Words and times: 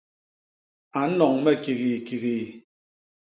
A 0.99 1.01
nnoñ 1.09 1.33
me 1.43 1.51
kigiikigii. 1.63 2.45